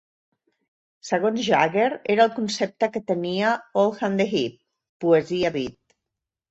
[1.09, 3.55] Segons Jagger, era el concepte que tenia
[3.85, 4.61] Oldham de hip,
[5.07, 6.01] poesia Beat.